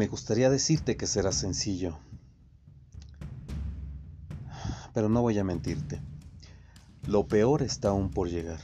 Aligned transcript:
Me 0.00 0.06
gustaría 0.06 0.48
decirte 0.48 0.96
que 0.96 1.06
será 1.06 1.30
sencillo, 1.30 1.98
pero 4.94 5.10
no 5.10 5.20
voy 5.20 5.38
a 5.38 5.44
mentirte. 5.44 6.00
Lo 7.06 7.28
peor 7.28 7.60
está 7.60 7.90
aún 7.90 8.08
por 8.08 8.30
llegar. 8.30 8.60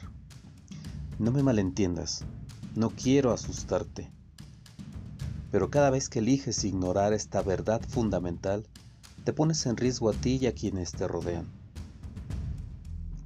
No 1.18 1.32
me 1.32 1.43
malentiendas, 1.43 2.25
no 2.75 2.88
quiero 2.88 3.32
asustarte, 3.32 4.11
pero 5.50 5.68
cada 5.68 5.90
vez 5.90 6.08
que 6.08 6.20
eliges 6.20 6.64
ignorar 6.64 7.12
esta 7.12 7.43
verdad 7.43 7.82
fundamental, 7.86 8.66
te 9.25 9.34
pones 9.34 9.66
en 9.66 9.76
riesgo 9.76 10.08
a 10.08 10.14
ti 10.14 10.39
y 10.40 10.46
a 10.46 10.54
quienes 10.54 10.93
te 10.93 11.07
rodean. 11.07 11.44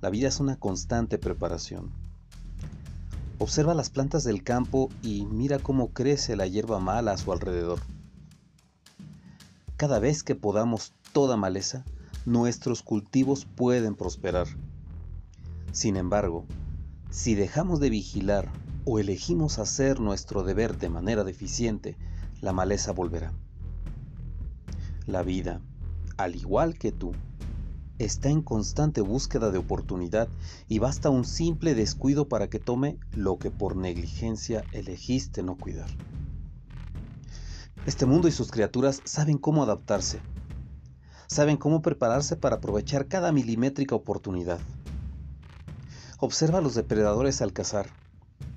La 0.01 0.11
vida 0.11 0.27
es 0.27 0.41
una 0.41 0.57
constante 0.57 1.17
preparación. 1.17 1.93
Observa 3.39 3.73
las 3.73 3.89
plantas 3.89 4.25
del 4.25 4.43
campo 4.43 4.89
y 5.01 5.27
mira 5.27 5.61
cómo 5.61 5.93
crece 5.93 6.35
la 6.35 6.49
hierba 6.49 6.81
mala 6.81 7.13
a 7.13 7.17
su 7.17 7.31
alrededor. 7.31 7.79
Cada 9.81 9.99
vez 9.99 10.23
que 10.23 10.35
podamos 10.35 10.93
toda 11.15 11.39
maleza, 11.39 11.87
nuestros 12.27 12.83
cultivos 12.83 13.47
pueden 13.47 13.95
prosperar. 13.95 14.47
Sin 15.73 15.97
embargo, 15.97 16.45
si 17.09 17.35
dejamos 17.35 17.81
de 17.81 17.89
vigilar 17.89 18.47
o 18.85 18.99
elegimos 18.99 19.59
hacer 19.59 19.99
nuestro 19.99 20.43
deber 20.43 20.77
de 20.77 20.91
manera 20.91 21.25
deficiente, 21.25 21.97
la 22.43 22.53
maleza 22.53 22.93
volverá. 22.93 23.33
La 25.07 25.23
vida, 25.23 25.63
al 26.19 26.37
igual 26.37 26.77
que 26.77 26.93
tú, 26.93 27.13
está 27.99 28.29
en 28.29 28.43
constante 28.43 29.01
búsqueda 29.01 29.51
de 29.51 29.57
oportunidad 29.57 30.29
y 30.69 30.79
basta 30.79 31.09
un 31.09 31.25
simple 31.25 31.75
descuido 31.75 32.29
para 32.29 32.51
que 32.51 32.59
tome 32.59 32.99
lo 33.17 33.39
que 33.39 33.51
por 33.51 33.77
negligencia 33.77 34.63
elegiste 34.73 35.43
no 35.43 35.57
cuidar. 35.57 35.89
Este 37.87 38.05
mundo 38.05 38.29
y 38.29 38.33
sus 38.33 38.51
criaturas 38.51 39.01
saben 39.05 39.39
cómo 39.39 39.63
adaptarse, 39.63 40.21
saben 41.27 41.57
cómo 41.57 41.81
prepararse 41.81 42.37
para 42.37 42.57
aprovechar 42.57 43.09
cada 43.09 43.33
milimétrica 43.33 43.95
oportunidad. 43.95 44.59
Observa 46.19 46.59
a 46.59 46.61
los 46.61 46.75
depredadores 46.75 47.41
al 47.41 47.55
cazar. 47.55 47.87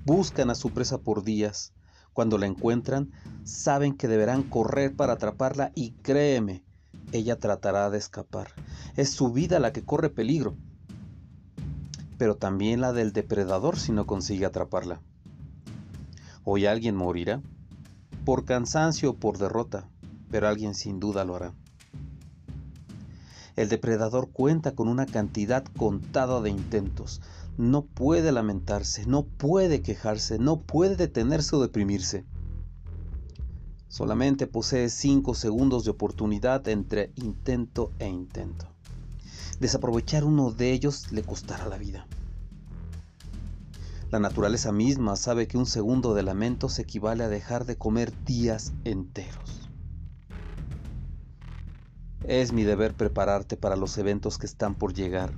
Buscan 0.04 0.50
a 0.50 0.54
su 0.54 0.70
presa 0.70 0.98
por 0.98 1.24
días. 1.24 1.72
Cuando 2.12 2.36
la 2.36 2.46
encuentran, 2.46 3.12
saben 3.44 3.96
que 3.96 4.08
deberán 4.08 4.42
correr 4.42 4.94
para 4.94 5.14
atraparla 5.14 5.72
y 5.74 5.92
créeme, 6.02 6.62
ella 7.12 7.38
tratará 7.38 7.88
de 7.88 7.96
escapar. 7.98 8.48
Es 8.96 9.10
su 9.10 9.32
vida 9.32 9.58
la 9.58 9.72
que 9.72 9.84
corre 9.84 10.10
peligro, 10.10 10.56
pero 12.18 12.36
también 12.36 12.82
la 12.82 12.92
del 12.92 13.12
depredador 13.12 13.78
si 13.78 13.92
no 13.92 14.06
consigue 14.06 14.44
atraparla. 14.44 15.00
Hoy 16.44 16.66
alguien 16.66 16.94
morirá, 16.94 17.40
por 18.24 18.44
cansancio 18.44 19.10
o 19.10 19.14
por 19.14 19.38
derrota, 19.38 19.88
pero 20.30 20.48
alguien 20.48 20.74
sin 20.74 21.00
duda 21.00 21.24
lo 21.24 21.36
hará. 21.36 21.52
El 23.56 23.68
depredador 23.68 24.30
cuenta 24.30 24.74
con 24.74 24.88
una 24.88 25.06
cantidad 25.06 25.64
contada 25.76 26.40
de 26.40 26.50
intentos, 26.50 27.20
no 27.56 27.82
puede 27.82 28.32
lamentarse, 28.32 29.06
no 29.06 29.22
puede 29.22 29.80
quejarse, 29.80 30.38
no 30.38 30.60
puede 30.60 30.96
detenerse 30.96 31.54
o 31.54 31.60
deprimirse. 31.60 32.24
Solamente 33.86 34.48
posee 34.48 34.88
5 34.88 35.34
segundos 35.34 35.84
de 35.84 35.92
oportunidad 35.92 36.66
entre 36.66 37.12
intento 37.14 37.92
e 38.00 38.08
intento. 38.08 38.66
Desaprovechar 39.60 40.24
uno 40.24 40.50
de 40.50 40.72
ellos 40.72 41.12
le 41.12 41.22
costará 41.22 41.68
la 41.68 41.78
vida. 41.78 42.08
La 44.14 44.20
naturaleza 44.20 44.70
misma 44.70 45.16
sabe 45.16 45.48
que 45.48 45.58
un 45.58 45.66
segundo 45.66 46.14
de 46.14 46.22
lamento 46.22 46.68
se 46.68 46.82
equivale 46.82 47.24
a 47.24 47.28
dejar 47.28 47.64
de 47.64 47.76
comer 47.76 48.12
días 48.24 48.72
enteros. 48.84 49.68
Es 52.22 52.52
mi 52.52 52.62
deber 52.62 52.94
prepararte 52.94 53.56
para 53.56 53.74
los 53.74 53.98
eventos 53.98 54.38
que 54.38 54.46
están 54.46 54.76
por 54.76 54.94
llegar 54.94 55.34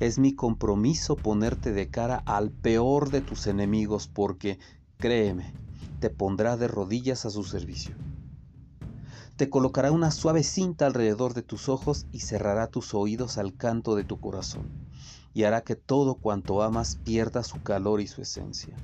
es 0.00 0.18
mi 0.18 0.34
compromiso 0.34 1.16
ponerte 1.16 1.72
de 1.72 1.88
cara 1.88 2.22
al 2.26 2.50
peor 2.50 3.08
de 3.08 3.22
tus 3.22 3.46
enemigos 3.46 4.06
porque, 4.06 4.58
créeme, 4.98 5.54
te 5.98 6.10
pondrá 6.10 6.58
de 6.58 6.68
rodillas 6.68 7.24
a 7.24 7.30
su 7.30 7.44
servicio. 7.44 7.96
Te 9.36 9.48
colocará 9.48 9.92
una 9.92 10.10
suave 10.10 10.42
cinta 10.42 10.84
alrededor 10.84 11.32
de 11.32 11.42
tus 11.42 11.70
ojos 11.70 12.06
y 12.12 12.20
cerrará 12.20 12.66
tus 12.66 12.92
oídos 12.92 13.38
al 13.38 13.56
canto 13.56 13.94
de 13.94 14.04
tu 14.04 14.20
corazón, 14.20 14.89
y 15.34 15.44
hará 15.44 15.62
que 15.62 15.76
todo 15.76 16.14
cuanto 16.14 16.62
amas 16.62 16.96
pierda 16.96 17.42
su 17.42 17.62
calor 17.62 18.00
y 18.00 18.06
su 18.06 18.22
esencia. 18.22 18.74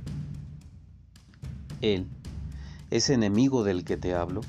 Él, 1.80 2.08
ese 2.90 3.14
enemigo 3.14 3.64
del 3.64 3.84
que 3.84 3.96
te 3.96 4.14
hablo, 4.14 4.40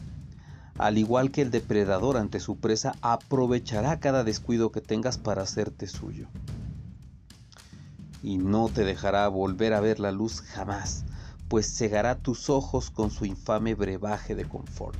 al 0.77 0.97
igual 0.97 1.31
que 1.31 1.41
el 1.41 1.51
depredador 1.51 2.17
ante 2.17 2.39
su 2.39 2.57
presa, 2.57 2.95
aprovechará 3.01 3.99
cada 3.99 4.23
descuido 4.23 4.71
que 4.71 4.81
tengas 4.81 5.17
para 5.17 5.41
hacerte 5.41 5.87
suyo 5.87 6.27
y 8.21 8.37
no 8.37 8.69
te 8.69 8.83
dejará 8.83 9.27
volver 9.27 9.73
a 9.73 9.79
ver 9.79 9.99
la 9.99 10.11
luz 10.11 10.41
jamás, 10.41 11.05
pues 11.47 11.77
cegará 11.77 12.15
tus 12.15 12.49
ojos 12.49 12.89
con 12.89 13.11
su 13.11 13.25
infame 13.25 13.75
brebaje 13.75 14.35
de 14.35 14.45
confort. 14.45 14.97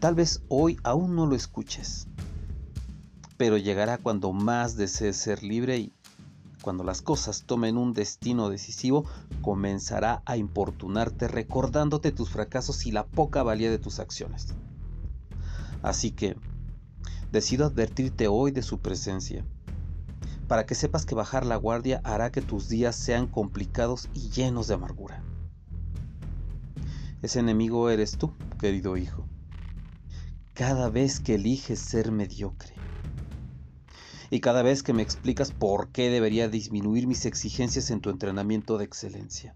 Tal 0.00 0.14
vez 0.14 0.42
hoy 0.48 0.78
aún 0.82 1.14
no 1.14 1.26
lo 1.26 1.36
escuches, 1.36 2.08
pero 3.36 3.56
llegará 3.56 3.98
cuando 3.98 4.32
más 4.32 4.76
desees 4.76 5.16
ser 5.16 5.42
libre 5.42 5.78
y 5.78 5.92
cuando 6.62 6.82
las 6.82 7.00
cosas 7.00 7.44
tomen 7.46 7.76
un 7.76 7.92
destino 7.92 8.48
decisivo, 8.48 9.04
comenzará 9.40 10.22
a 10.24 10.36
importunarte 10.36 11.28
recordándote 11.28 12.10
tus 12.10 12.30
fracasos 12.30 12.86
y 12.86 12.92
la 12.92 13.06
poca 13.06 13.42
valía 13.42 13.70
de 13.70 13.78
tus 13.78 14.00
acciones. 14.00 14.48
Así 15.82 16.10
que, 16.10 16.36
decido 17.30 17.66
advertirte 17.66 18.26
hoy 18.26 18.50
de 18.50 18.62
su 18.62 18.78
presencia 18.78 19.44
para 20.48 20.66
que 20.66 20.74
sepas 20.74 21.06
que 21.06 21.14
bajar 21.14 21.44
la 21.44 21.56
guardia 21.56 22.00
hará 22.04 22.30
que 22.30 22.42
tus 22.42 22.68
días 22.68 22.96
sean 22.96 23.26
complicados 23.26 24.08
y 24.14 24.30
llenos 24.30 24.68
de 24.68 24.74
amargura. 24.74 25.22
Ese 27.22 27.40
enemigo 27.40 27.90
eres 27.90 28.16
tú, 28.16 28.32
querido 28.58 28.96
hijo, 28.96 29.24
cada 30.54 30.88
vez 30.88 31.20
que 31.20 31.34
eliges 31.34 31.78
ser 31.80 32.12
mediocre. 32.12 32.85
Y 34.30 34.40
cada 34.40 34.62
vez 34.62 34.82
que 34.82 34.92
me 34.92 35.02
explicas 35.02 35.52
por 35.52 35.88
qué 35.88 36.10
debería 36.10 36.48
disminuir 36.48 37.06
mis 37.06 37.26
exigencias 37.26 37.90
en 37.90 38.00
tu 38.00 38.10
entrenamiento 38.10 38.78
de 38.78 38.84
excelencia, 38.84 39.54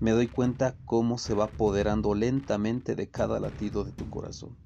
me 0.00 0.10
doy 0.10 0.26
cuenta 0.26 0.74
cómo 0.84 1.18
se 1.18 1.34
va 1.34 1.44
apoderando 1.44 2.14
lentamente 2.14 2.96
de 2.96 3.08
cada 3.08 3.38
latido 3.38 3.84
de 3.84 3.92
tu 3.92 4.10
corazón. 4.10 4.56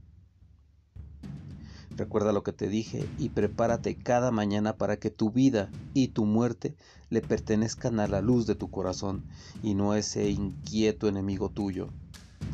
Recuerda 1.96 2.32
lo 2.32 2.42
que 2.42 2.52
te 2.52 2.68
dije 2.68 3.06
y 3.18 3.30
prepárate 3.30 3.96
cada 3.96 4.30
mañana 4.30 4.76
para 4.76 4.98
que 4.98 5.10
tu 5.10 5.30
vida 5.30 5.70
y 5.94 6.08
tu 6.08 6.26
muerte 6.26 6.74
le 7.10 7.20
pertenezcan 7.22 8.00
a 8.00 8.06
la 8.06 8.20
luz 8.20 8.46
de 8.46 8.54
tu 8.54 8.70
corazón 8.70 9.24
y 9.62 9.74
no 9.74 9.92
a 9.92 9.98
ese 9.98 10.30
inquieto 10.30 11.08
enemigo 11.08 11.48
tuyo, 11.50 11.88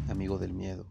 amigo 0.08 0.38
del 0.38 0.52
miedo. 0.52 0.86